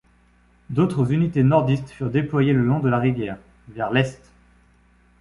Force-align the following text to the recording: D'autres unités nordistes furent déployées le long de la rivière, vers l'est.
D'autres 0.71 1.11
unités 1.11 1.43
nordistes 1.43 1.91
furent 1.91 2.09
déployées 2.09 2.53
le 2.53 2.65
long 2.65 2.79
de 2.79 2.89
la 2.89 2.97
rivière, 2.97 3.37
vers 3.67 3.91
l'est. 3.91 4.19